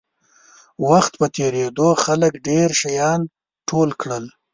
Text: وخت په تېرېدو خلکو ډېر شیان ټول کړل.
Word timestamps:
وخت 0.87 1.11
په 1.19 1.27
تېرېدو 1.37 1.89
خلکو 2.03 2.37
ډېر 2.47 2.69
شیان 2.81 3.19
ټول 3.67 3.89
کړل. 4.01 4.25